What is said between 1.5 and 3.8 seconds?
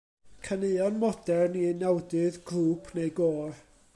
i unawdydd, grŵp neu gôr.